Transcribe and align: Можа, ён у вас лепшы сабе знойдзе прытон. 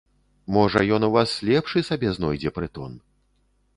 Можа, 0.55 0.81
ён 0.95 1.05
у 1.07 1.11
вас 1.17 1.35
лепшы 1.49 1.85
сабе 1.91 2.09
знойдзе 2.17 2.53
прытон. 2.59 2.97